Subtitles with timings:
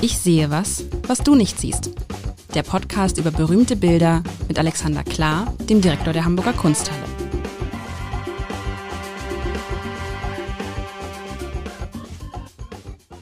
[0.00, 1.90] Ich sehe was, was du nicht siehst.
[2.54, 7.02] Der Podcast über berühmte Bilder mit Alexander Klar, dem Direktor der Hamburger Kunsthalle.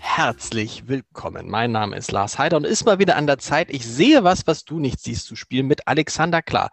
[0.00, 1.48] Herzlich willkommen.
[1.48, 3.70] Mein Name ist Lars Heider und ist mal wieder an der Zeit.
[3.70, 6.70] Ich sehe was, was du nicht siehst, zu spielen mit Alexander Klar,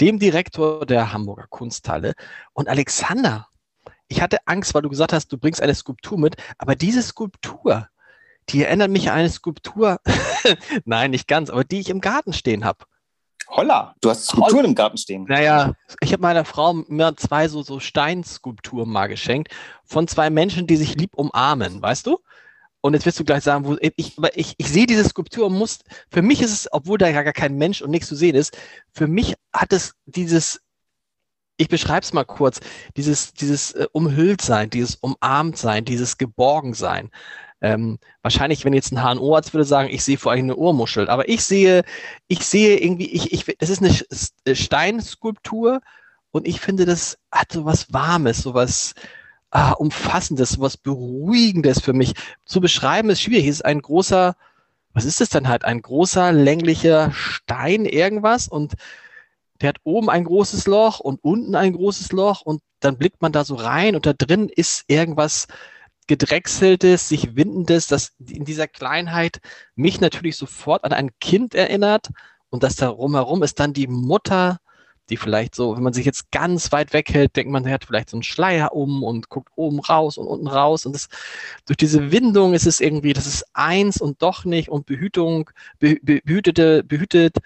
[0.00, 2.14] dem Direktor der Hamburger Kunsthalle.
[2.54, 3.46] Und Alexander,
[4.08, 7.88] ich hatte Angst, weil du gesagt hast, du bringst eine Skulptur mit, aber diese Skulptur,
[8.50, 10.00] die erinnert mich an eine Skulptur,
[10.84, 12.84] nein, nicht ganz, aber die ich im Garten stehen habe.
[13.48, 14.68] Holla, du hast Skulpturen Holla.
[14.68, 15.24] im Garten stehen.
[15.28, 19.52] Naja, ich habe meiner Frau mir zwei so, so Steinskulpturen mal geschenkt
[19.84, 22.18] von zwei Menschen, die sich lieb umarmen, weißt du?
[22.80, 25.78] Und jetzt wirst du gleich sagen, wo ich, ich, ich sehe diese Skulptur und muss,
[26.10, 28.58] für mich ist es, obwohl da ja gar kein Mensch und nichts zu sehen ist,
[28.92, 30.60] für mich hat es dieses
[31.56, 32.60] ich beschreibe es mal kurz,
[32.96, 37.10] dieses, dieses äh, Umhülltsein, dieses Umarmtsein, dieses Geborgensein.
[37.64, 41.30] Ähm, wahrscheinlich, wenn jetzt ein HNO-Arzt würde sagen, ich sehe vor allem eine Ohrmuschel, aber
[41.30, 41.82] ich sehe,
[42.28, 43.96] ich sehe irgendwie, ich, ich, das ist eine
[44.44, 45.80] äh, Steinskulptur
[46.30, 48.94] und ich finde, das hat so was Warmes, so was
[49.48, 52.12] ah, Umfassendes, so was Beruhigendes für mich.
[52.44, 53.46] Zu beschreiben ist schwierig.
[53.46, 54.36] Es ist ein großer,
[54.92, 55.64] was ist das dann halt?
[55.64, 58.74] Ein großer, länglicher Stein, irgendwas und
[59.62, 63.32] der hat oben ein großes Loch und unten ein großes Loch und dann blickt man
[63.32, 65.46] da so rein und da drin ist irgendwas
[66.06, 69.40] gedrechseltes, sich windendes, das in dieser Kleinheit
[69.74, 72.08] mich natürlich sofort an ein Kind erinnert
[72.50, 74.58] und das da rumherum ist dann die Mutter,
[75.10, 78.10] die vielleicht so, wenn man sich jetzt ganz weit weghält, denkt man, der hat vielleicht
[78.10, 81.08] so einen Schleier um und guckt oben raus und unten raus und das,
[81.66, 86.84] durch diese Windung ist es irgendwie, das ist eins und doch nicht und Behütung, behütete,
[86.84, 87.38] behütet,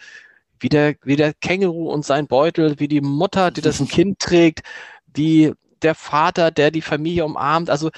[0.60, 4.62] wie der, wie der Känguru und sein Beutel, wie die Mutter, die das Kind trägt,
[5.06, 7.70] die, der Vater, der die Familie umarmt.
[7.70, 7.90] Also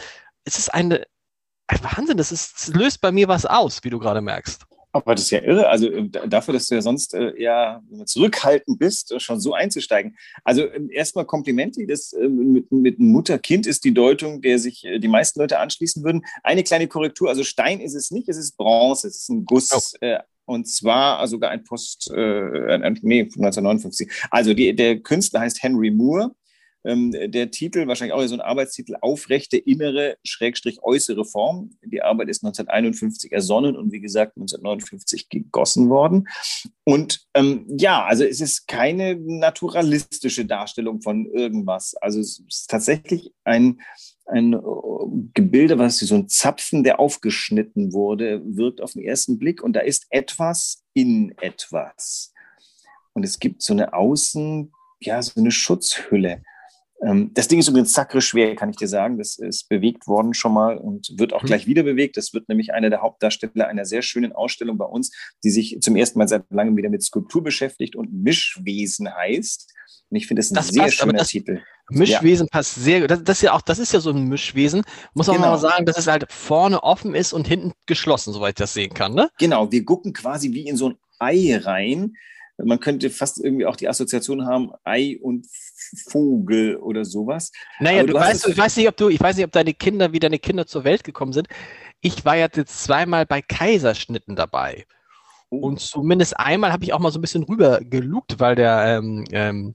[0.44, 1.06] es ist eine,
[1.66, 4.64] ein Wahnsinn, das, ist, das löst bei mir was aus, wie du gerade merkst.
[4.92, 5.68] Aber das ist ja irre.
[5.68, 10.16] Also äh, dafür, dass du ja sonst äh, eher zurückhaltend bist, äh, schon so einzusteigen.
[10.42, 11.86] Also ähm, erstmal Komplimente.
[11.86, 16.24] Das mit, mit Mutter-Kind ist die Deutung, der sich die meisten Leute anschließen würden.
[16.42, 17.28] Eine kleine Korrektur.
[17.28, 19.70] Also Stein ist es nicht, es ist Bronze, es ist ein Guss.
[19.72, 20.16] Oh.
[20.46, 24.10] Und zwar sogar ein Post, äh, nee, 1959.
[24.30, 26.32] Also die, der Künstler heißt Henry Moore.
[26.84, 31.70] Ähm, der Titel, wahrscheinlich auch so ein Arbeitstitel, Aufrechte innere, Schrägstrich äußere Form.
[31.84, 36.28] Die Arbeit ist 1951 ersonnen und wie gesagt 1959 gegossen worden.
[36.84, 41.94] Und ähm, ja, also es ist keine naturalistische Darstellung von irgendwas.
[41.96, 43.80] Also es ist tatsächlich ein
[44.30, 44.58] ein äh,
[45.34, 49.74] Gebilde, was wie so ein Zapfen, der aufgeschnitten wurde, wirkt auf den ersten Blick und
[49.74, 52.32] da ist etwas in etwas.
[53.12, 56.42] Und es gibt so eine Außen, ja, so eine Schutzhülle.
[57.02, 59.18] Ähm, das Ding ist übrigens sackre schwer, kann ich dir sagen.
[59.18, 61.46] Das ist bewegt worden schon mal und wird auch mhm.
[61.46, 62.16] gleich wieder bewegt.
[62.16, 65.10] Das wird nämlich einer der Hauptdarsteller einer sehr schönen Ausstellung bei uns,
[65.42, 69.72] die sich zum ersten Mal seit langem wieder mit Skulptur beschäftigt und Mischwesen heißt.
[70.10, 71.62] Und ich finde das ein das sehr passt, schöner das, Titel.
[71.88, 72.50] Mischwesen ja.
[72.50, 73.10] passt sehr gut.
[73.10, 74.82] Das, das, ist ja auch, das ist ja so ein Mischwesen.
[75.14, 75.50] Muss man genau.
[75.50, 78.92] mal sagen, dass es halt vorne offen ist und hinten geschlossen, soweit ich das sehen
[78.92, 79.30] kann, ne?
[79.38, 82.14] Genau, wir gucken quasi wie in so ein Ei rein.
[82.58, 85.46] Man könnte fast irgendwie auch die Assoziation haben, Ei und
[86.08, 87.52] Vogel oder sowas.
[87.78, 90.12] Naja, du, du weißt, ich weiß nicht, ob du, ich weiß nicht, ob deine Kinder,
[90.12, 91.48] wie deine Kinder zur Welt gekommen sind.
[92.00, 94.86] Ich war jetzt zweimal bei Kaiserschnitten dabei.
[95.50, 95.58] Oh.
[95.58, 99.24] Und zumindest einmal habe ich auch mal so ein bisschen rüber gelugt, weil der ähm,
[99.32, 99.74] ähm,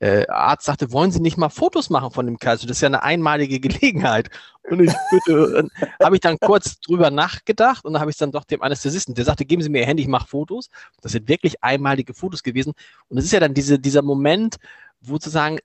[0.00, 2.66] äh, Arzt sagte, wollen Sie nicht mal Fotos machen von dem Kaiser?
[2.66, 4.30] Das ist ja eine einmalige Gelegenheit.
[4.68, 5.68] Und ich bitte,
[6.02, 9.24] habe ich dann kurz drüber nachgedacht und dann habe ich dann doch dem Anästhesisten, der
[9.24, 10.70] sagte, geben Sie mir Ihr Handy, ich mache Fotos.
[11.02, 12.72] Das sind wirklich einmalige Fotos gewesen.
[13.08, 14.56] Und es ist ja dann diese, dieser Moment,
[15.00, 15.58] wo sozusagen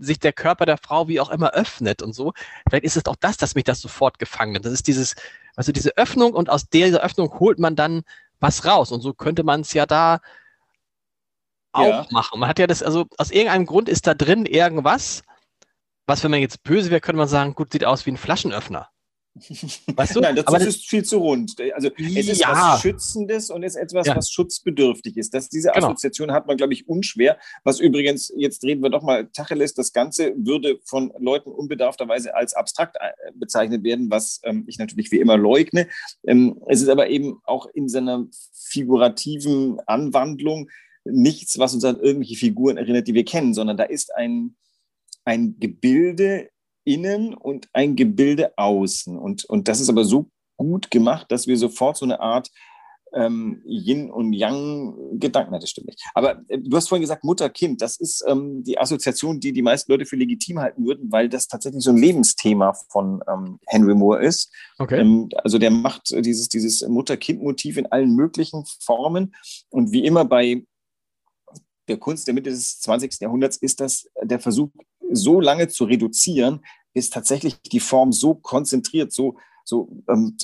[0.00, 2.32] sich der Körper der Frau wie auch immer öffnet und so.
[2.68, 4.64] Vielleicht ist es auch das, dass mich das sofort gefangen hat.
[4.64, 5.14] Das ist dieses,
[5.56, 8.02] also diese Öffnung und aus dieser Öffnung holt man dann
[8.40, 8.90] was raus.
[8.90, 10.20] Und so könnte man es ja da
[11.72, 12.06] auch ja.
[12.10, 12.40] machen.
[12.40, 15.22] Man hat ja das, also aus irgendeinem Grund ist da drin irgendwas,
[16.06, 18.88] was, wenn man jetzt böse wäre, könnte man sagen, gut, sieht aus wie ein Flaschenöffner.
[19.34, 20.20] Weißt du?
[20.20, 21.54] Nein, das, das ist viel zu rund.
[21.74, 22.50] Also es ist ja.
[22.50, 24.14] was Schützendes und es ist etwas, ja.
[24.14, 25.32] was schutzbedürftig ist.
[25.32, 25.86] Das, diese genau.
[25.86, 26.36] Assoziation genau.
[26.36, 27.38] hat man, glaube ich, unschwer.
[27.64, 32.52] Was übrigens, jetzt reden wir doch mal Tacheles, das Ganze würde von Leuten unbedarfterweise als
[32.52, 35.88] abstrakt äh, bezeichnet werden, was ähm, ich natürlich wie immer leugne.
[36.26, 40.68] Ähm, es ist aber eben auch in seiner figurativen Anwandlung
[41.04, 44.56] nichts, was uns an irgendwelche Figuren erinnert, die wir kennen, sondern da ist ein,
[45.24, 46.51] ein Gebilde
[46.84, 49.18] innen und ein Gebilde außen.
[49.18, 50.26] Und, und das ist aber so
[50.56, 52.50] gut gemacht, dass wir sofort so eine Art
[53.14, 56.02] ähm, Yin und Yang Gedanken hatte, stimmt nicht.
[56.14, 59.92] Aber äh, du hast vorhin gesagt, Mutter-Kind, das ist ähm, die Assoziation, die die meisten
[59.92, 64.24] Leute für legitim halten würden, weil das tatsächlich so ein Lebensthema von ähm, Henry Moore
[64.24, 64.50] ist.
[64.78, 65.00] Okay.
[65.00, 69.34] Ähm, also der macht dieses, dieses Mutter-Kind-Motiv in allen möglichen Formen
[69.70, 70.64] und wie immer bei
[71.88, 73.20] der Kunst der Mitte des 20.
[73.20, 74.70] Jahrhunderts ist das der Versuch,
[75.12, 80.36] so lange zu reduzieren, bis tatsächlich die Form so konzentriert, so so ähm,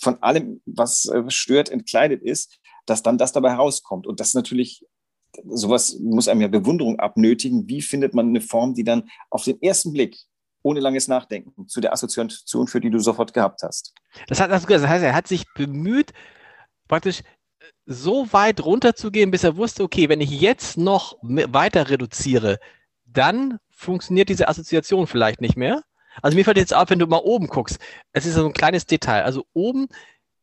[0.00, 4.06] von allem, was äh, stört, entkleidet ist, dass dann das dabei herauskommt.
[4.06, 4.86] Und das ist natürlich,
[5.44, 7.68] sowas muss einem ja Bewunderung abnötigen.
[7.68, 10.16] Wie findet man eine Form, die dann auf den ersten Blick
[10.62, 13.94] ohne langes Nachdenken zu der Assoziation führt, die du sofort gehabt hast.
[14.26, 16.12] Das, hat, das heißt, er hat sich bemüht,
[16.86, 17.22] praktisch
[17.86, 22.58] so weit runterzugehen, bis er wusste, okay, wenn ich jetzt noch weiter reduziere,
[23.06, 25.82] dann funktioniert diese Assoziation vielleicht nicht mehr.
[26.22, 27.78] Also mir fällt jetzt auf, wenn du mal oben guckst,
[28.12, 29.22] es ist so ein kleines Detail.
[29.22, 29.88] Also oben,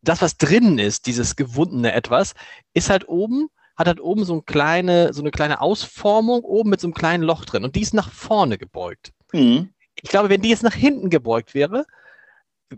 [0.02, 2.34] das, was drinnen ist, dieses gewundene etwas,
[2.74, 6.82] ist halt oben, hat halt oben so, eine kleine, so eine kleine Ausformung oben mit
[6.82, 9.12] so einem kleinen Loch drin und die ist nach vorne gebeugt.
[9.34, 9.70] Mhm.
[10.02, 11.86] Ich glaube, wenn die jetzt nach hinten gebeugt wäre,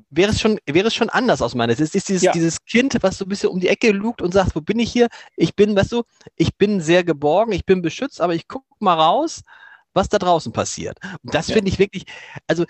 [0.09, 1.89] wäre es schon, wäre es schon anders aus meiner Sicht.
[1.89, 2.31] Es ist dieses, ja.
[2.31, 4.91] dieses Kind, was so ein bisschen um die Ecke lugt und sagt, wo bin ich
[4.91, 5.07] hier?
[5.37, 6.03] Ich bin, weißt du,
[6.35, 9.43] ich bin sehr geborgen, ich bin beschützt, aber ich gucke mal raus
[9.93, 10.97] was da draußen passiert.
[11.23, 11.55] Und das ja.
[11.55, 12.05] finde ich wirklich,
[12.47, 12.65] also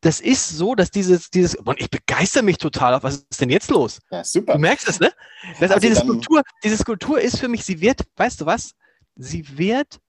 [0.00, 3.50] das ist so, dass dieses, dieses, und ich begeister mich total auf, was ist denn
[3.50, 4.00] jetzt los?
[4.10, 4.54] Ja, super.
[4.54, 5.12] Du merkst es, ne?
[5.60, 8.72] Das, also aber diese Skulptur, diese Skulptur ist für mich, sie wird, weißt du was?
[9.14, 10.00] Sie wird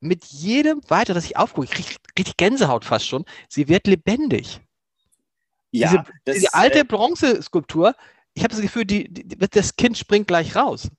[0.00, 4.60] mit jedem weiter, dass ich aufgucke, ich kriege richtig Gänsehaut fast schon, sie wird lebendig.
[5.72, 7.94] Ja, diese, das, diese alte äh, Bronzeskulptur,
[8.34, 10.90] ich habe das Gefühl, die, die, das Kind springt gleich raus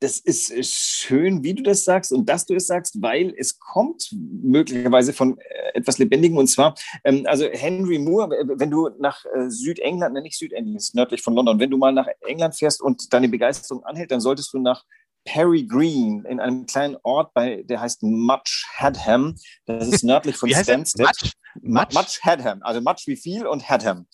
[0.00, 4.10] das ist schön, wie du das sagst und dass du es sagst, weil es kommt
[4.12, 6.36] möglicherweise von äh, etwas Lebendigem.
[6.36, 10.94] Und zwar, ähm, also Henry Moore, wenn du nach äh, Südengland, ne, nicht Südengland, ist
[10.94, 14.52] nördlich von London, wenn du mal nach England fährst und deine Begeisterung anhält, dann solltest
[14.52, 14.84] du nach
[15.24, 19.34] Perry Green in einem kleinen Ort, bei, der heißt Much Hadham.
[19.64, 21.06] Das ist nördlich von Stansted.
[21.06, 21.32] Much?
[21.62, 21.94] Much?
[21.94, 24.06] Much Hadham, also Much wie viel und Hadham.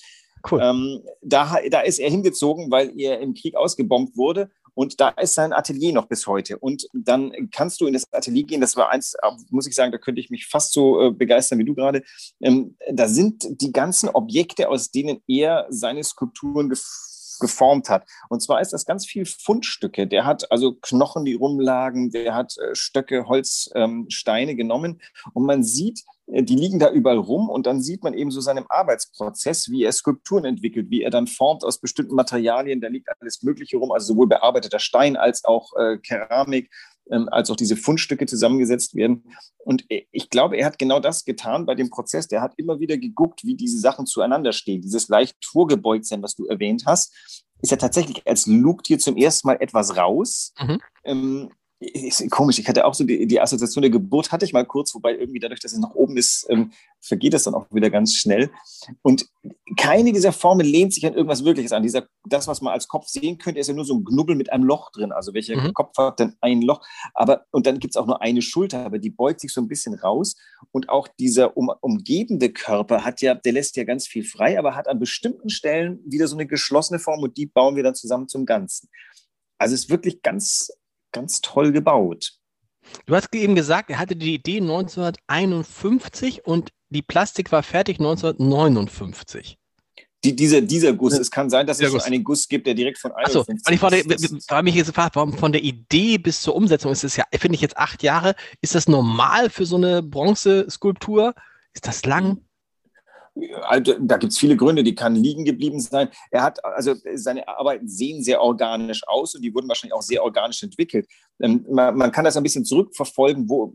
[0.49, 0.61] Cool.
[0.63, 5.35] Ähm, da, da ist er hingezogen, weil er im Krieg ausgebombt wurde und da ist
[5.35, 6.59] sein Atelier noch bis heute.
[6.59, 8.61] Und dann kannst du in das Atelier gehen.
[8.61, 11.59] Das war eins, äh, muss ich sagen, da könnte ich mich fast so äh, begeistern
[11.59, 12.03] wie du gerade.
[12.41, 16.71] Ähm, da sind die ganzen Objekte, aus denen er seine Skulpturen
[17.43, 18.09] geformt hat.
[18.31, 20.07] Und zwar ist das ganz viel Fundstücke.
[20.07, 24.09] Der hat also Knochen, die rumlagen, der hat äh, Stöcke, Holz, ähm,
[24.57, 25.03] genommen.
[25.35, 28.41] Und man sieht, äh, die liegen da überall rum und dann sieht man eben so
[28.41, 32.81] seinem Arbeitsprozess, wie er Skulpturen entwickelt, wie er dann formt aus bestimmten Materialien.
[32.81, 36.71] Da liegt alles Mögliche rum, also sowohl bearbeiteter Stein als auch äh, Keramik,
[37.11, 39.25] ähm, als auch diese Fundstücke zusammengesetzt werden.
[39.59, 42.29] Und ich glaube, er hat genau das getan bei dem Prozess.
[42.29, 44.83] Der hat immer wieder geguckt, wie diese Sachen zueinander stehen.
[44.83, 47.13] Dieses leicht vorgebeugtsein, was du erwähnt hast,
[47.61, 50.53] ist ja tatsächlich als lugt hier zum ersten Mal etwas raus.
[50.59, 50.81] Mhm.
[51.05, 51.51] Ähm,
[51.83, 54.95] ist komisch, ich hatte auch so die, die, Assoziation der Geburt, hatte ich mal kurz,
[54.95, 58.15] wobei irgendwie dadurch, dass es nach oben ist, ähm, vergeht das dann auch wieder ganz
[58.15, 58.51] schnell.
[59.03, 59.27] Und
[59.77, 61.83] keine dieser Formen lehnt sich an irgendwas Wirkliches an.
[61.83, 64.53] Dieser, das, was man als Kopf sehen könnte, ist ja nur so ein Knubbel mit
[64.53, 65.11] einem Loch drin.
[65.13, 65.75] Also welcher mhm.
[65.75, 66.81] Kopf hat denn ein Loch?
[67.15, 69.69] Aber, und dann gibt es auch nur eine Schulter, aber die beugt sich so ein
[69.69, 70.37] bisschen raus.
[70.71, 74.77] Und auch dieser um, umgebende Körper hat ja, der lässt ja ganz viel frei, aber
[74.77, 78.29] hat an bestimmten Stellen wieder so eine geschlossene Form und die bauen wir dann zusammen
[78.29, 78.89] zum Ganzen.
[79.59, 80.71] Also es ist wirklich ganz
[81.13, 82.33] ganz toll gebaut.
[83.07, 89.59] Du hast eben gesagt, er hatte die Idee 1951 und die Plastik war fertig 1959.
[90.25, 92.05] Die, diese, dieser Guss, es kann sein, dass es Guss.
[92.05, 95.33] einen Guss gibt, der direkt von 51 Achso, weil ich frage mich jetzt gefragt, warum
[95.33, 98.37] von der Idee bis zur Umsetzung ist es ja, finde ich jetzt acht Jahre.
[98.61, 101.35] Ist das normal für so eine Bronzeskulptur?
[101.73, 102.39] Ist das lang?
[103.63, 106.09] Also, da gibt es viele Gründe, die kann liegen geblieben sein.
[106.31, 110.23] Er hat, also seine Arbeiten sehen sehr organisch aus und die wurden wahrscheinlich auch sehr
[110.23, 111.07] organisch entwickelt.
[111.41, 113.75] Ähm, man, man, kann das ein bisschen zurückverfolgen, wo,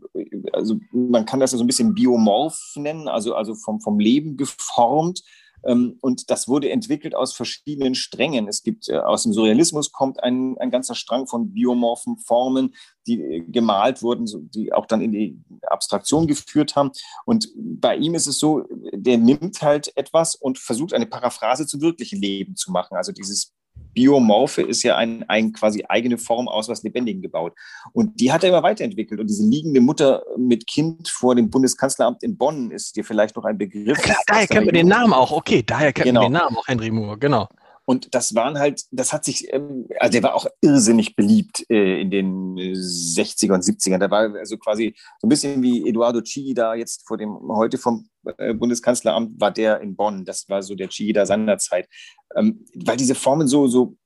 [0.52, 5.22] also man kann das so ein bisschen biomorph nennen, also, also vom, vom Leben geformt.
[5.64, 8.48] Ähm, und das wurde entwickelt aus verschiedenen Strängen.
[8.48, 12.74] Es gibt äh, aus dem Surrealismus kommt ein, ein ganzer Strang von biomorphen Formen,
[13.06, 16.90] die äh, gemalt wurden, die auch dann in die Abstraktion geführt haben.
[17.24, 21.80] Und bei ihm ist es so, der nimmt halt etwas und versucht eine Paraphrase zum
[21.80, 22.96] wirklichen Leben zu machen.
[22.96, 23.52] Also dieses
[23.98, 27.54] Biomorphe ist ja ein, ein quasi eigene Form aus was Lebendigem gebaut.
[27.92, 29.18] Und die hat er immer weiterentwickelt.
[29.18, 33.44] Und diese liegende Mutter mit Kind vor dem Bundeskanzleramt in Bonn ist dir vielleicht noch
[33.44, 33.98] ein Begriff.
[33.98, 35.32] Klar, daher kennen wir den Namen auch.
[35.32, 36.20] Okay, daher kennen genau.
[36.20, 37.48] wir den Namen auch, Henry Moore, genau.
[37.88, 42.02] Und das waren halt, das hat sich, ähm, also der war auch irrsinnig beliebt äh,
[42.02, 43.96] in den 60er und 70ern.
[43.96, 48.10] Da war also quasi so ein bisschen wie Eduardo Chigi jetzt vor dem, heute vom
[48.36, 50.26] äh, Bundeskanzleramt, war der in Bonn.
[50.26, 51.88] Das war so der Chigi seinerzeit.
[52.36, 53.96] Ähm, weil diese Formen so, so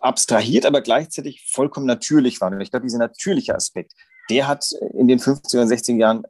[0.00, 2.54] abstrahiert, aber gleichzeitig vollkommen natürlich waren.
[2.54, 3.94] Und ich glaube, dieser natürliche Aspekt,
[4.30, 4.64] der hat
[4.96, 6.22] in den 50er und 60er Jahren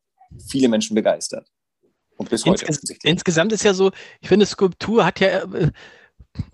[0.49, 1.47] viele Menschen begeistert.
[2.17, 2.65] Und bis heute.
[2.65, 5.71] Insges insgesamt ist ja so, ich finde, Skulptur hat ja äh,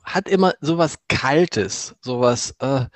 [0.05, 2.87] hat immer sowas Kaltes, sowas, äh,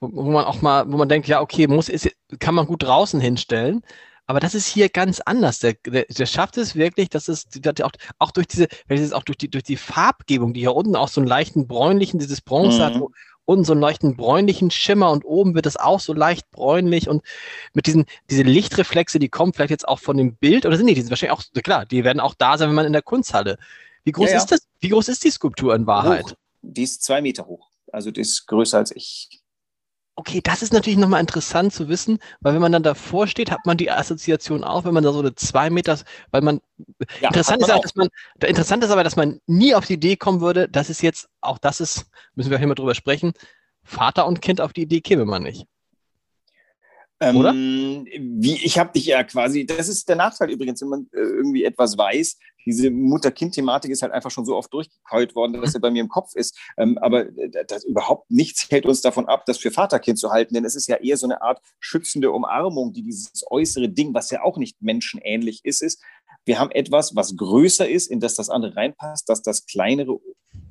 [0.00, 3.20] wo, man auch mal, wo man denkt, ja, okay, muss, ist, kann man gut draußen
[3.20, 3.82] hinstellen.
[4.28, 5.60] Aber das ist hier ganz anders.
[5.60, 8.66] Der, der, der schafft es wirklich, dass es dass auch, auch durch diese,
[9.14, 12.40] auch durch die, durch die Farbgebung, die hier unten auch so einen leichten bräunlichen, dieses
[12.40, 12.82] Bronze mhm.
[12.82, 13.12] hat, wo,
[13.46, 17.22] unten so einen leichten bräunlichen Schimmer und oben wird es auch so leicht bräunlich und
[17.72, 20.94] mit diesen, diese Lichtreflexe, die kommen vielleicht jetzt auch von dem Bild oder sind die,
[20.94, 23.56] die sind wahrscheinlich auch, klar, die werden auch da sein, wenn man in der Kunsthalle.
[24.06, 24.60] Wie groß ja, ist das?
[24.78, 26.26] Wie groß ist die Skulptur in Wahrheit?
[26.26, 26.32] Hoch.
[26.62, 27.70] Die ist zwei Meter hoch.
[27.92, 29.42] Also die ist größer als ich.
[30.14, 33.66] Okay, das ist natürlich nochmal interessant zu wissen, weil wenn man dann davor steht, hat
[33.66, 35.98] man die Assoziation auch, wenn man da so eine zwei Meter,
[36.30, 36.60] weil man,
[37.20, 38.08] ja, interessant man ist auch, dass man,
[38.42, 41.58] interessant ist aber, dass man nie auf die Idee kommen würde, dass es jetzt, auch
[41.58, 43.34] das ist, müssen wir auch immer drüber sprechen,
[43.82, 45.66] Vater und Kind auf die Idee käme man nicht.
[47.20, 47.52] Ähm, Oder?
[47.52, 51.64] Wie, ich habe dich ja quasi, das ist der Nachteil übrigens, wenn man äh, irgendwie
[51.64, 52.38] etwas weiß.
[52.66, 56.08] Diese Mutter-Kind-Thematik ist halt einfach schon so oft durchgekeult worden, dass er bei mir im
[56.08, 56.58] Kopf ist.
[56.76, 60.54] Ähm, aber äh, das, überhaupt nichts hält uns davon ab, das für Vaterkind zu halten,
[60.54, 64.30] denn es ist ja eher so eine Art schützende Umarmung, die dieses äußere Ding, was
[64.30, 66.02] ja auch nicht menschenähnlich ist, ist.
[66.44, 70.18] Wir haben etwas, was größer ist, in das das andere reinpasst, das das kleinere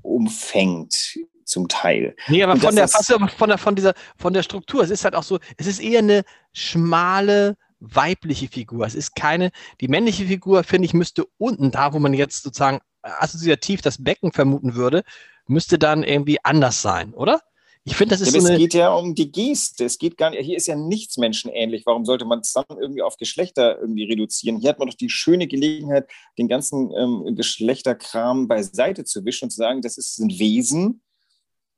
[0.02, 2.16] umfängt zum Teil.
[2.28, 4.84] Nee, aber von der, von der, von dieser, von der Struktur.
[4.84, 6.24] Es ist halt auch so, es ist eher eine
[6.54, 8.86] schmale, weibliche Figur.
[8.86, 9.52] Es ist keine,
[9.82, 14.32] die männliche Figur, finde ich, müsste unten, da wo man jetzt sozusagen assoziativ das Becken
[14.32, 15.04] vermuten würde,
[15.48, 17.42] müsste dann irgendwie anders sein, oder?
[17.88, 19.86] Ich finde, das ist ja, so Es geht ja um die Geste.
[19.86, 21.86] Es geht gar nicht, hier ist ja nichts menschenähnlich.
[21.86, 24.58] Warum sollte man es dann irgendwie auf Geschlechter irgendwie reduzieren?
[24.58, 29.50] Hier hat man doch die schöne Gelegenheit, den ganzen ähm, Geschlechterkram beiseite zu wischen und
[29.52, 31.04] zu sagen, das ist ein Wesen,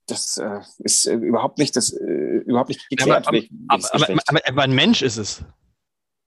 [0.06, 2.04] das äh, ist äh, überhaupt nicht das äh,
[2.46, 3.28] überhaupt nicht geklärt.
[3.28, 5.44] Aber, aber, aber, aber, ein Mensch ist es.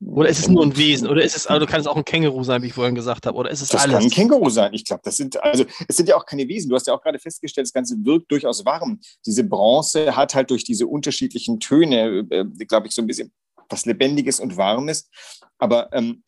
[0.02, 1.08] Oder ist es nur ein Wesen?
[1.08, 3.36] Oder ist es, also kann es auch ein Känguru sein, wie ich vorhin gesagt habe?
[3.36, 3.96] Oder ist es das alles?
[3.96, 4.72] kann ein Känguru sein.
[4.72, 6.70] Ich glaube, das sind, also, es sind ja auch keine Wesen.
[6.70, 8.98] Du hast ja auch gerade festgestellt, das Ganze wirkt durchaus warm.
[9.26, 13.30] Diese Bronze hat halt durch diese unterschiedlichen Töne, äh, glaube ich, so ein bisschen
[13.68, 15.08] was Lebendiges und Warmes.
[15.58, 16.22] Aber ähm,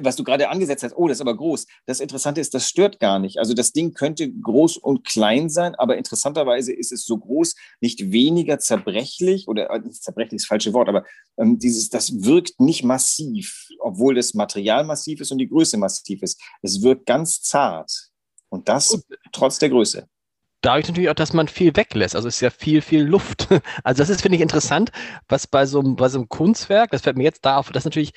[0.00, 1.66] was du gerade angesetzt hast, oh, das ist aber groß.
[1.86, 3.38] Das Interessante ist, das stört gar nicht.
[3.38, 8.10] Also das Ding könnte groß und klein sein, aber interessanterweise ist es so groß, nicht
[8.12, 11.04] weniger zerbrechlich oder äh, zerbrechlich ist das falsche Wort, aber
[11.36, 16.22] ähm, dieses, das wirkt nicht massiv, obwohl das Material massiv ist und die Größe massiv
[16.22, 16.40] ist.
[16.62, 18.10] Es wirkt ganz zart
[18.48, 20.08] und das und, trotz der Größe
[20.64, 22.16] dadurch natürlich auch, dass man viel weglässt.
[22.16, 23.48] Also es ist ja viel, viel Luft.
[23.84, 24.92] Also das ist, finde ich, interessant,
[25.28, 27.84] was bei so, einem, bei so einem Kunstwerk, das fällt mir jetzt da auf, dass
[27.84, 28.12] natürlich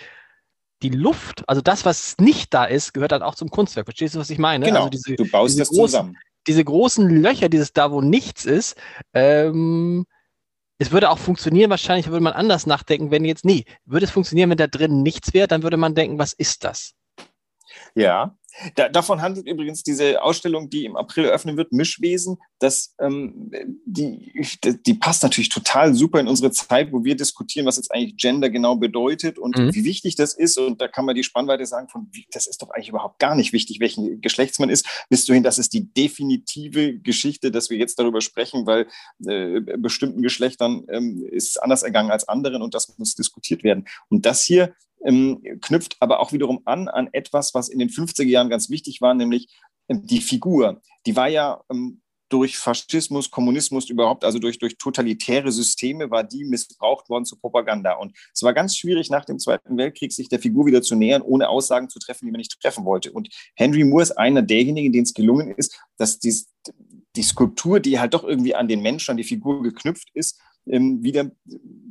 [0.84, 3.88] die Luft, also das, was nicht da ist, gehört halt auch zum Kunstwerk.
[3.88, 4.66] Verstehst du, was ich meine?
[4.66, 6.18] Genau, also diese, du baust das großen, zusammen.
[6.48, 8.76] Diese großen Löcher, dieses da, wo nichts ist,
[9.14, 10.06] ähm,
[10.80, 14.52] es würde auch funktionieren, wahrscheinlich würde man anders nachdenken, wenn jetzt, nee, würde es funktionieren,
[14.52, 16.94] wenn da drin nichts wäre, dann würde man denken, was ist das?
[17.96, 18.38] Ja,
[18.76, 22.38] da, davon handelt übrigens diese Ausstellung, die im April eröffnen wird, Mischwesen.
[22.60, 23.52] Das, ähm,
[23.86, 24.32] die,
[24.86, 28.50] die passt natürlich total super in unsere Zeit, wo wir diskutieren, was jetzt eigentlich Gender
[28.50, 29.74] genau bedeutet und mhm.
[29.76, 30.58] wie wichtig das ist.
[30.58, 33.54] Und da kann man die Spannweite sagen von, das ist doch eigentlich überhaupt gar nicht
[33.54, 37.78] wichtig, welchen Geschlechts man ist, bis du hin, das ist die definitive Geschichte, dass wir
[37.78, 38.88] jetzt darüber sprechen, weil
[39.26, 43.86] äh, bestimmten Geschlechtern ähm, ist anders ergangen als anderen und das muss diskutiert werden.
[44.10, 44.74] Und das hier
[45.06, 49.02] ähm, knüpft aber auch wiederum an an etwas, was in den 50er Jahren ganz wichtig
[49.02, 49.48] war, nämlich
[49.88, 50.82] ähm, die Figur.
[51.06, 56.44] Die war ja ähm, durch Faschismus, Kommunismus überhaupt, also durch, durch totalitäre Systeme, war die
[56.44, 57.94] missbraucht worden zur Propaganda.
[57.94, 61.22] Und es war ganz schwierig, nach dem Zweiten Weltkrieg sich der Figur wieder zu nähern,
[61.22, 63.12] ohne Aussagen zu treffen, die man nicht treffen wollte.
[63.12, 66.52] Und Henry Moore ist einer derjenigen, denen es gelungen ist, dass dies,
[67.16, 71.04] die Skulptur, die halt doch irgendwie an den Menschen, an die Figur geknüpft ist, ähm,
[71.04, 71.32] wieder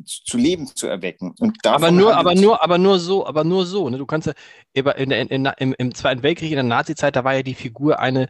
[0.04, 1.34] zu Leben zu erwecken.
[1.38, 3.88] Und aber nur, aber nur, aber nur so, aber nur so.
[3.88, 3.98] Ne?
[3.98, 4.32] Du kannst ja
[4.74, 7.98] in, in, in, im, im Zweiten Weltkrieg, in der Nazizeit, da war ja die Figur
[7.98, 8.28] eine,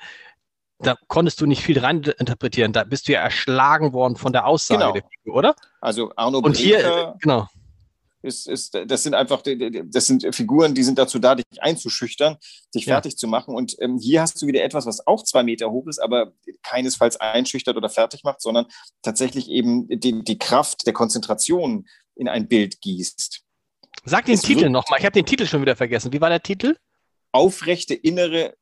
[0.79, 2.73] da konntest du nicht viel rein interpretieren.
[2.73, 4.93] Da bist du ja erschlagen worden von der Aussage genau.
[4.93, 5.57] der Figur, oder?
[5.81, 7.49] Also Arno Und Breker, hier, genau
[8.27, 12.37] ist, ist, das sind einfach, das sind Figuren, die sind dazu da, dich einzuschüchtern,
[12.75, 12.95] dich ja.
[12.95, 13.55] fertig zu machen.
[13.55, 17.17] Und ähm, hier hast du wieder etwas, was auch zwei Meter hoch ist, aber keinesfalls
[17.17, 18.67] einschüchtert oder fertig macht, sondern
[19.03, 23.43] tatsächlich eben die, die Kraft der Konzentration in ein Bild gießt.
[24.05, 24.99] Sag den es Titel nochmal.
[24.99, 26.13] Ich habe den Titel schon wieder vergessen.
[26.13, 26.77] Wie war der Titel?
[27.33, 28.55] Aufrechte innere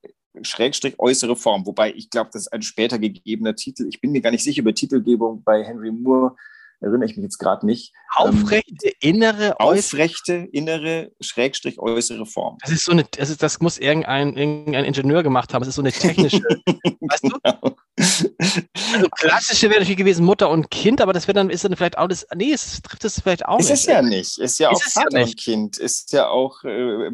[0.42, 1.66] Schrägstrich äußere Form.
[1.66, 3.86] Wobei ich glaube, das ist ein später gegebener Titel.
[3.88, 6.36] Ich bin mir gar nicht sicher über Titelgebung bei Henry Moore
[6.84, 7.92] erinnere ich mich jetzt gerade nicht.
[8.14, 12.58] Aufrechte ähm, innere, aufrechte innere Schrägstrich äußere Form.
[12.60, 15.62] Das ist so eine, das, ist, das muss irgendein, irgendein Ingenieur gemacht haben.
[15.62, 16.38] Das ist so eine technische,
[17.00, 17.38] weißt du?
[17.42, 17.76] Genau.
[17.96, 21.96] Also klassische wäre natürlich gewesen Mutter und Kind, aber das wäre dann, ist dann vielleicht
[21.96, 23.74] auch das, nee, es trifft es vielleicht auch ist nicht.
[23.74, 24.38] Ist es ja nicht.
[24.38, 25.28] Ist ja auch ja Vater nicht.
[25.28, 25.78] und Kind.
[25.78, 27.12] Ist ja auch äh, äh,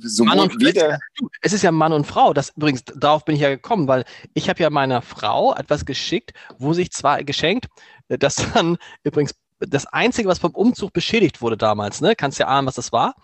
[0.00, 1.00] sowohl Mann und weder.
[1.16, 2.32] Du, Es ist ja Mann und Frau.
[2.32, 6.32] Das übrigens, darauf bin ich ja gekommen, weil ich habe ja meiner Frau etwas geschickt,
[6.58, 7.66] wo sich zwar geschenkt,
[8.08, 12.14] äh, das dann übrigens das Einzige, was vom Umzug beschädigt wurde damals, ne?
[12.16, 13.14] Kannst ja ahnen, was das war.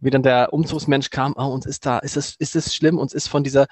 [0.00, 3.14] Wie dann der Umzugsmensch kam, oh, uns ist da, ist es, ist es schlimm, uns
[3.14, 3.68] ist von dieser,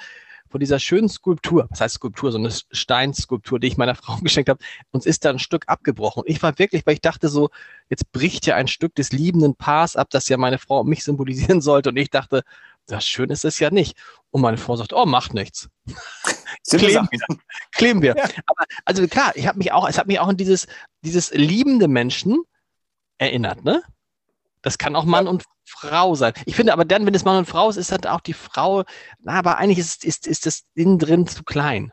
[0.49, 4.49] von dieser schönen Skulptur, was heißt Skulptur, so eine Steinskulptur, die ich meiner Frau geschenkt
[4.49, 6.23] habe, uns ist da ein Stück abgebrochen.
[6.26, 7.50] Ich war wirklich, weil ich dachte so,
[7.88, 11.05] jetzt bricht ja ein Stück des liebenden Paars ab, das ja meine Frau und mich
[11.05, 11.90] symbolisieren sollte.
[11.90, 12.43] Und ich dachte,
[12.87, 13.97] das schön ist es ja nicht.
[14.31, 15.69] Und meine Frau sagt, oh, macht nichts.
[16.69, 17.43] Kleben Sachen.
[17.73, 18.17] Kleben wir.
[18.17, 18.25] Ja.
[18.47, 20.67] Aber also klar, ich habe mich auch, es hat mich auch an dieses,
[21.02, 22.43] dieses liebende Menschen
[23.19, 23.83] erinnert, ne?
[24.68, 26.34] Das kann auch Mann und Frau sein.
[26.44, 28.84] Ich finde aber dann, wenn es Mann und Frau ist, ist halt auch die Frau,
[29.18, 31.90] na, aber eigentlich ist, ist, ist das innen drin zu klein.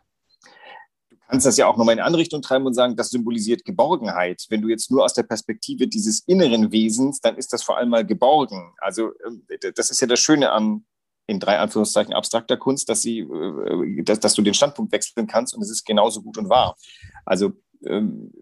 [1.10, 3.64] Du kannst das ja auch nochmal in eine andere Richtung treiben und sagen, das symbolisiert
[3.64, 4.46] Geborgenheit.
[4.50, 7.88] Wenn du jetzt nur aus der Perspektive dieses inneren Wesens, dann ist das vor allem
[7.88, 8.74] mal geborgen.
[8.80, 10.84] Also ähm, das ist ja das Schöne an
[11.28, 15.56] in drei Anführungszeichen abstrakter Kunst, dass sie, äh, dass, dass du den Standpunkt wechseln kannst
[15.56, 16.76] und es ist genauso gut und wahr.
[17.24, 17.54] Also
[17.86, 18.34] ähm,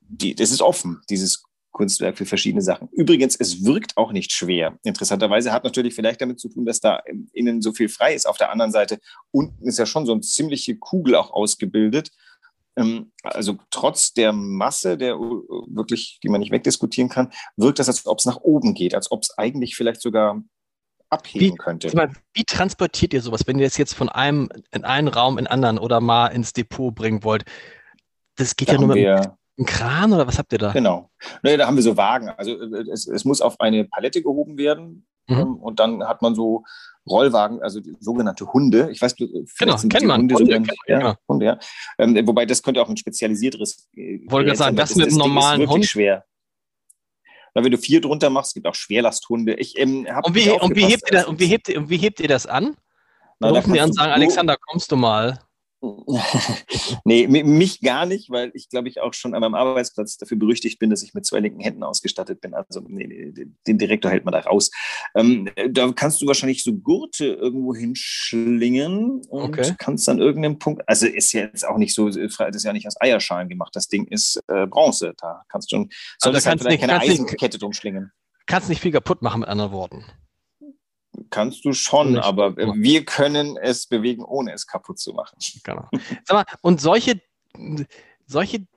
[0.00, 1.42] die, das ist offen, dieses
[1.74, 2.88] Kunstwerk für verschiedene Sachen.
[2.92, 4.78] Übrigens, es wirkt auch nicht schwer.
[4.84, 7.02] Interessanterweise hat natürlich vielleicht damit zu tun, dass da
[7.32, 8.26] innen so viel frei ist.
[8.26, 9.00] Auf der anderen Seite
[9.32, 12.10] unten ist ja schon so eine ziemliche Kugel auch ausgebildet.
[12.76, 18.06] Ähm, Also trotz der Masse, der wirklich, die man nicht wegdiskutieren kann, wirkt das, als
[18.06, 20.42] ob es nach oben geht, als ob es eigentlich vielleicht sogar
[21.10, 21.94] abheben könnte.
[21.94, 25.46] Mal, Wie transportiert ihr sowas, wenn ihr das jetzt von einem in einen Raum in
[25.48, 27.44] anderen oder mal ins Depot bringen wollt?
[28.36, 30.72] Das geht Da ja nur mit einem Kran oder was habt ihr da?
[30.72, 31.10] genau.
[31.42, 32.28] Naja, da haben wir so Wagen.
[32.30, 35.38] Also äh, es, es muss auf eine Palette gehoben werden Mhm.
[35.38, 36.64] ähm, und dann hat man so
[37.08, 38.90] Rollwagen, also die sogenannte Hunde.
[38.90, 40.20] Ich weiß, Genau, kennt man.
[40.20, 40.52] Hunde, Hunde
[40.86, 41.14] ja, genau.
[41.28, 41.58] Hunde, ja.
[41.98, 43.88] Ähm, wobei das könnte auch ein spezialisierteres.
[43.96, 45.86] äh, Wollte gerade sagen, weil das mit einem ist normalen wirklich Hund?
[45.86, 46.24] schwer.
[47.54, 49.54] Na, wenn du vier drunter machst, es gibt auch Schwerlasthunde.
[49.54, 51.88] Ich ähm, habe Und wie, und, wie hebt ihr das, und, wie hebt ihr, und
[51.88, 52.76] wie hebt ihr das an?
[53.38, 55.40] Na, da Rufen die an und sagen, Alexander, kommst du mal?
[57.04, 60.36] nee, mi- mich gar nicht, weil ich glaube ich auch schon an meinem Arbeitsplatz dafür
[60.38, 62.54] berüchtigt bin, dass ich mit zwei linken Händen ausgestattet bin.
[62.54, 63.32] Also nee,
[63.66, 64.70] den Direktor hält man da raus.
[65.14, 69.74] Ähm, da kannst du wahrscheinlich so Gurte irgendwo hinschlingen und Okay.
[69.78, 72.86] kannst an irgendeinem Punkt, also ist ja jetzt auch nicht so, das ist ja nicht
[72.86, 76.64] aus Eierschalen gemacht, das Ding ist äh, Bronze, da kannst du schon, solltest halt kannst
[76.64, 78.12] vielleicht nicht- keine kannst nicht- Eisenkette drum schlingen.
[78.46, 80.04] Kannst nicht viel kaputt machen, mit anderen Worten.
[81.34, 85.36] Kannst du schon, aber äh, wir können es bewegen, ohne es kaputt zu machen.
[85.64, 85.88] Genau.
[86.24, 87.20] Sag mal, und solche,
[88.24, 88.68] solche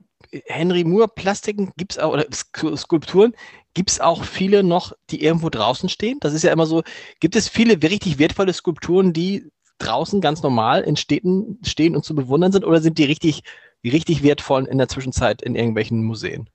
[0.48, 3.36] Henry Moore Plastiken gibt es auch, oder Sk- Skulpturen,
[3.76, 6.18] gibt es auch viele noch, die irgendwo draußen stehen?
[6.20, 6.82] Das ist ja immer so,
[7.20, 12.16] gibt es viele richtig wertvolle Skulpturen, die draußen ganz normal in Städten stehen und zu
[12.16, 13.44] bewundern sind, oder sind die richtig,
[13.84, 16.50] die richtig wertvollen in der Zwischenzeit in irgendwelchen Museen?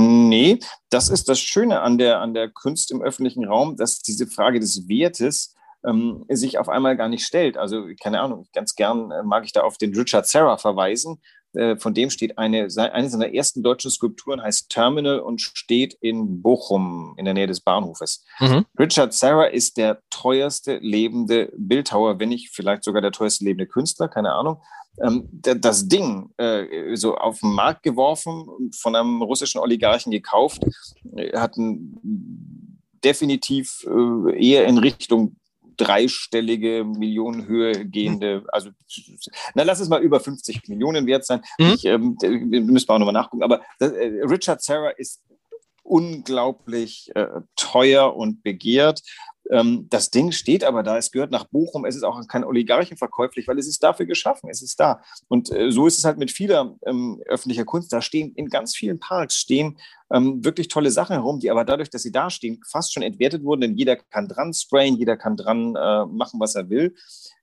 [0.00, 4.28] Nee, das ist das Schöne an der, an der Kunst im öffentlichen Raum, dass diese
[4.28, 7.56] Frage des Wertes ähm, sich auf einmal gar nicht stellt.
[7.56, 11.20] Also, keine Ahnung, ganz gern äh, mag ich da auf den Richard Serra verweisen.
[11.54, 16.42] Äh, von dem steht eine, eine seiner ersten deutschen Skulpturen, heißt Terminal und steht in
[16.42, 18.24] Bochum in der Nähe des Bahnhofes.
[18.38, 18.66] Mhm.
[18.78, 24.08] Richard Serra ist der teuerste lebende Bildhauer, wenn nicht vielleicht sogar der teuerste lebende Künstler,
[24.08, 24.60] keine Ahnung.
[25.00, 30.62] Ähm, da- das Ding äh, so auf den Markt geworfen, von einem russischen Oligarchen gekauft,
[31.16, 33.86] äh, hat ein, definitiv
[34.34, 35.36] eher in Richtung
[35.78, 38.70] dreistellige Millionenhöhe gehende, also
[39.54, 41.40] na lass es mal über 50 Millionen wert sein.
[41.58, 41.72] Mhm.
[41.74, 43.42] Ich, ähm, da müssen wir auch nochmal nachgucken.
[43.42, 45.22] Aber das, äh, Richard Serra ist
[45.82, 49.00] unglaublich äh, teuer und begehrt.
[49.50, 52.96] Ähm, das Ding steht aber da, es gehört nach Bochum, es ist auch kein Oligarchen
[52.96, 55.00] verkäuflich, weil es ist dafür geschaffen, es ist da.
[55.28, 57.92] Und äh, so ist es halt mit vieler ähm, öffentlicher Kunst.
[57.92, 59.78] Da stehen in ganz vielen Parks stehen
[60.10, 63.42] ähm, wirklich tolle Sachen herum, die aber dadurch, dass sie da stehen, fast schon entwertet
[63.44, 66.94] wurden, denn jeder kann dran sprayen, jeder kann dran äh, machen, was er will.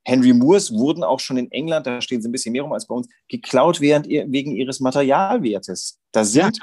[0.04, 2.86] Henry Moores wurden auch schon in England, da stehen sie ein bisschen mehr rum als
[2.86, 5.98] bei uns, geklaut während wegen ihres Materialwertes.
[6.12, 6.58] Da sind.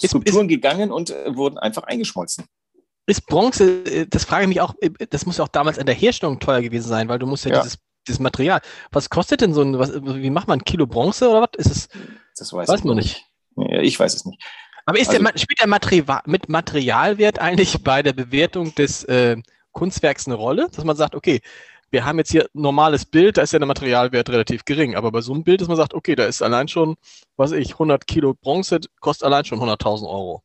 [0.00, 2.44] Ist- Skulpturen gegangen und äh, wurden einfach eingeschmolzen.
[3.06, 5.86] Ist Bronze, äh, das frage ich mich auch, äh, das muss ja auch damals an
[5.86, 7.62] der Herstellung teuer gewesen sein, weil du musst ja, Ja.
[7.62, 8.60] Dieses, dieses Material.
[8.92, 11.50] Was kostet denn so ein, was, wie macht man ein Kilo Bronze oder was?
[11.56, 11.88] Ist es,
[12.36, 13.24] Das weiß, weiß ich man nicht.
[13.56, 14.42] Ja, ich weiß es nicht.
[14.84, 19.36] aber ist Also- der, spielt der Material, mit Materialwert eigentlich bei der Bewertung des äh,
[19.72, 20.68] Kunstwerks eine Rolle?
[20.74, 21.40] Dass man sagt, okay,
[21.90, 25.12] wir haben jetzt hier ein normales Bild, da ist ja der Materialwert relativ gering, aber
[25.12, 26.96] bei so einem Bild, dass man sagt, okay, da ist allein schon,
[27.36, 30.42] was ich, 100 Kilo Bronze, kostet allein schon 100.000 Euro.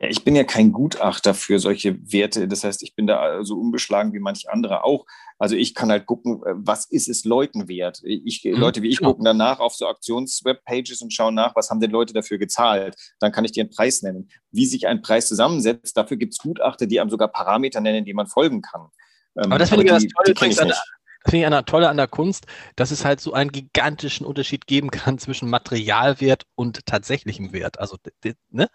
[0.00, 2.46] Ja, ich bin ja kein Gutachter für solche Werte.
[2.46, 5.06] Das heißt, ich bin da so unbeschlagen wie manch andere auch.
[5.38, 8.00] Also ich kann halt gucken, äh, was ist es Leuten wert?
[8.04, 9.10] Ich, mhm, Leute wie ich genau.
[9.10, 12.96] gucken danach auf so Aktionswebpages und schauen nach, was haben denn Leute dafür gezahlt?
[13.18, 14.30] Dann kann ich dir einen Preis nennen.
[14.52, 18.14] Wie sich ein Preis zusammensetzt, dafür gibt es Gutachter, die einem sogar Parameter nennen, die
[18.14, 18.88] man folgen kann.
[19.36, 20.82] Ähm, aber das finde ich das Tolle, an, das
[21.28, 24.90] finde ich der, tolle an der Kunst, dass es halt so einen gigantischen Unterschied geben
[24.90, 27.80] kann zwischen Materialwert und tatsächlichem Wert.
[27.80, 27.96] Also,
[28.50, 28.68] ne?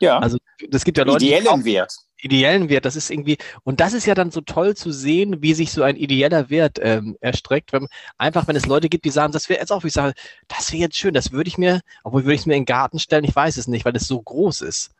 [0.00, 0.18] Ja.
[0.18, 0.38] Also
[0.70, 1.94] es gibt ja Leute, ideellen die Wert.
[2.18, 5.52] Ideellen Wert, das ist irgendwie, und das ist ja dann so toll zu sehen, wie
[5.52, 9.32] sich so ein ideeller Wert ähm, erstreckt, wenn einfach, wenn es Leute gibt, die sagen,
[9.32, 10.14] das wäre jetzt auch, wie ich sage,
[10.48, 12.66] das wäre jetzt schön, das würde ich mir, obwohl würde ich es mir in den
[12.66, 14.92] Garten stellen, ich weiß es nicht, weil es so groß ist.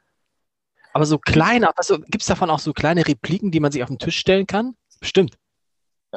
[0.93, 3.89] Aber so kleine, also gibt es davon auch so kleine Repliken, die man sich auf
[3.89, 4.77] den Tisch stellen kann?
[5.01, 5.37] Bestimmt.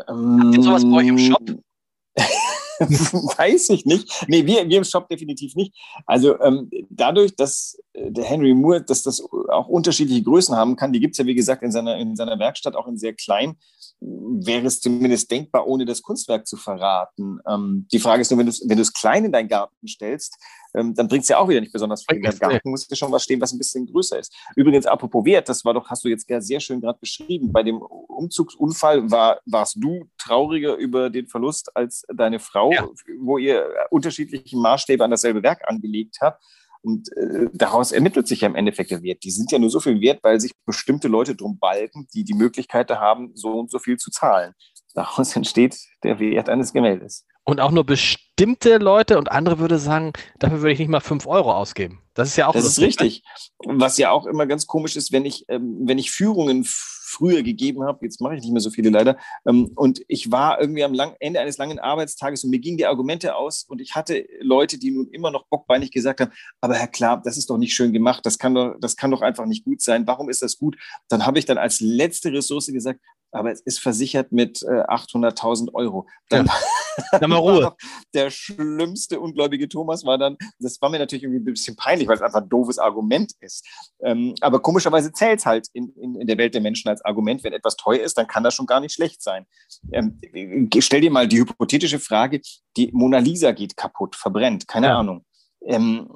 [0.08, 1.42] Ähm, Habt ihr sowas bei euch im Shop?
[3.38, 4.26] Weiß ich nicht.
[4.28, 5.74] Nee, wir, wir im Shop definitiv nicht.
[6.06, 10.94] Also ähm, dadurch, dass äh, der Henry Moore, dass das auch unterschiedliche Größen haben kann,
[10.94, 13.58] die gibt es ja, wie gesagt, in seiner, in seiner Werkstatt auch in sehr klein,
[14.00, 17.40] wäre es zumindest denkbar, ohne das Kunstwerk zu verraten.
[17.48, 20.38] Ähm, die Frage ist nur, wenn du es wenn klein in deinen Garten stellst,
[20.76, 22.18] ähm, dann bringt es ja auch wieder nicht besonders viel.
[22.18, 24.34] In deinem Garten muss ja schon was stehen, was ein bisschen größer ist.
[24.56, 27.52] Übrigens, apropos Wert, das war doch, hast du jetzt sehr schön gerade beschrieben.
[27.52, 27.82] Bei dem
[28.18, 32.88] Umzugsunfall war, warst du trauriger über den Verlust als deine Frau, ja.
[33.20, 36.44] wo ihr unterschiedliche Maßstäbe an dasselbe Werk angelegt habt.
[36.82, 39.24] Und äh, daraus ermittelt sich ja im Endeffekt der Wert.
[39.24, 42.34] Die sind ja nur so viel wert, weil sich bestimmte Leute drum balken, die die
[42.34, 44.54] Möglichkeit haben, so und so viel zu zahlen.
[44.94, 47.26] Daraus entsteht der Wert eines Gemäldes.
[47.44, 51.26] Und auch nur bestimmte Leute und andere würde sagen, dafür würde ich nicht mal fünf
[51.26, 52.02] Euro ausgeben.
[52.14, 52.54] Das ist ja auch.
[52.54, 53.24] Das ist richtig.
[53.66, 56.68] Was ja auch immer ganz komisch ist, wenn ich, ähm, wenn ich Führungen
[57.08, 59.18] früher gegeben habe, jetzt mache ich nicht mehr so viele leider,
[59.48, 62.86] ähm, und ich war irgendwie am lang, Ende eines langen Arbeitstages und mir gingen die
[62.86, 66.88] Argumente aus und ich hatte Leute, die nun immer noch bockbeinig gesagt haben, aber Herr
[66.88, 69.66] Klar, das ist doch nicht schön gemacht, das kann doch, das kann doch einfach nicht
[69.66, 70.78] gut sein, warum ist das gut?
[71.10, 73.00] Dann habe ich dann als letzte Ressource gesagt,
[73.32, 76.08] aber es ist versichert mit äh, 800.000 Euro.
[76.30, 76.54] Dann, ja.
[77.12, 77.76] dann mal Ruhe.
[78.14, 82.16] der schlimmste ungläubige Thomas war dann, das war mir natürlich irgendwie ein bisschen peinlich, weil
[82.16, 83.66] es einfach ein doofes Argument ist.
[84.02, 87.44] Ähm, aber komischerweise zählt es halt in, in, in, der Welt der Menschen als Argument,
[87.44, 89.46] wenn etwas teuer ist, dann kann das schon gar nicht schlecht sein.
[89.92, 90.20] Ähm,
[90.80, 92.42] stell dir mal die hypothetische Frage,
[92.76, 94.98] die Mona Lisa geht kaputt, verbrennt, keine ja.
[95.00, 95.24] Ahnung.
[95.66, 96.08] Ähm,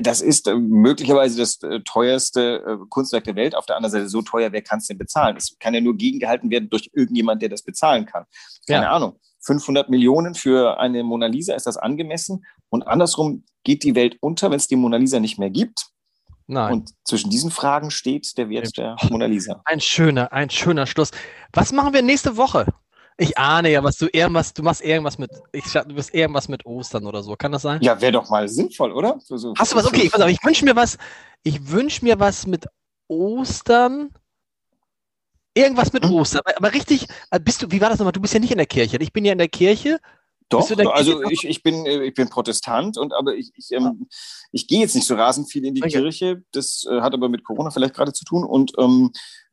[0.00, 3.54] das ist äh, möglicherweise das äh, teuerste äh, Kunstwerk der Welt.
[3.54, 5.36] Auf der anderen Seite so teuer, wer kann es denn bezahlen?
[5.36, 8.24] Es kann ja nur gegengehalten werden durch irgendjemand, der das bezahlen kann.
[8.66, 8.92] Keine ja.
[8.92, 9.20] Ahnung.
[9.44, 12.44] 500 Millionen für eine Mona Lisa, ist das angemessen?
[12.70, 15.86] Und andersrum geht die Welt unter, wenn es die Mona Lisa nicht mehr gibt.
[16.46, 16.72] Nein.
[16.72, 19.62] Und zwischen diesen Fragen steht der Wert der Mona Lisa.
[19.64, 21.10] Ein schöner, ein schöner Schluss.
[21.52, 22.66] Was machen wir nächste Woche?
[23.16, 26.66] Ich ahne ja, was du irgendwas, du machst irgendwas mit, ich, du bist irgendwas mit
[26.66, 27.36] Ostern oder so.
[27.36, 27.80] Kann das sein?
[27.80, 29.18] Ja, wäre doch mal sinnvoll, oder?
[29.20, 29.86] So, so, Hast du was?
[29.86, 30.98] Okay, auf, ich wünsche mir was,
[31.44, 32.66] ich wünsche mir was mit
[33.06, 34.10] Ostern.
[35.54, 36.12] Irgendwas mit hm?
[36.12, 36.42] Ostern.
[36.44, 38.12] Aber, aber, richtig, äh, bist du, wie war das nochmal?
[38.12, 38.96] Du bist ja nicht in der Kirche.
[39.00, 40.00] Ich bin ja in der Kirche
[40.50, 44.06] doch, also ich, ich, bin, äh, ich bin Protestant und aber ich, ich, ähm,
[44.52, 45.92] ich gehe jetzt nicht so rasend viel in die okay.
[45.92, 46.42] Kirche.
[46.52, 48.44] Das äh, hat aber mit Corona vielleicht gerade zu tun.
[48.44, 49.10] Und ähm,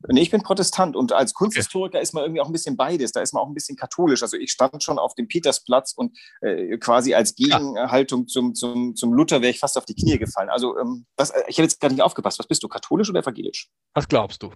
[0.08, 2.02] nee, ich bin Protestant und als Kunsthistoriker okay.
[2.02, 3.12] ist man irgendwie auch ein bisschen beides.
[3.12, 4.22] Da ist man auch ein bisschen katholisch.
[4.22, 8.26] Also ich stand schon auf dem Petersplatz und äh, quasi als Gegenhaltung ja.
[8.26, 10.50] zum, zum, zum Luther wäre ich fast auf die Knie gefallen.
[10.50, 12.38] Also ähm, was, äh, ich habe jetzt gar nicht aufgepasst.
[12.38, 13.70] Was bist du, katholisch oder evangelisch?
[13.94, 14.50] Was glaubst du?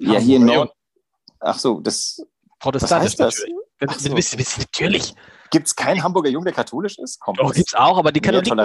[0.00, 0.72] Ja, hier in Nord.
[1.40, 2.22] Ach so, das.
[2.58, 3.46] Protestantisch was heißt das?
[4.08, 4.12] So.
[4.14, 5.14] Bist, bist, natürlich.
[5.50, 7.20] Gibt es keinen Hamburger Jung, der katholisch ist?
[7.20, 8.58] Kommt Doch, gibt es auch, aber die Katholiken.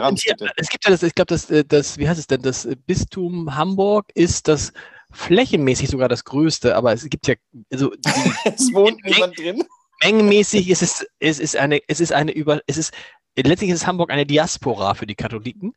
[0.55, 3.55] Es gibt ja das, ich glaube, das, äh, das, wie heißt es denn, das Bistum
[3.55, 4.71] Hamburg ist das
[5.11, 7.35] flächenmäßig sogar das größte, aber es gibt ja,
[7.71, 7.91] also.
[8.45, 9.63] es wohnt niemand drin.
[10.03, 12.93] Mengenmäßig ist es, es ist eine, es ist eine über, es ist,
[13.35, 15.73] letztlich ist Hamburg eine Diaspora für die Katholiken.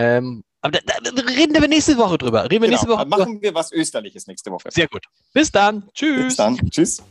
[0.00, 2.44] Ähm, aber da, da, reden wir nächste Woche drüber.
[2.44, 3.42] Reden wir genau, nächste Woche machen drüber.
[3.42, 4.70] wir was Österliches nächste Woche.
[4.70, 5.04] Sehr gut.
[5.34, 5.88] Bis dann.
[5.92, 6.24] Tschüss.
[6.24, 6.56] Bis dann.
[6.70, 7.02] Tschüss.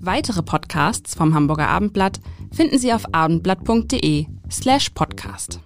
[0.00, 2.20] Weitere Podcasts vom Hamburger Abendblatt
[2.52, 5.60] finden Sie auf abendblatt.de slash podcast.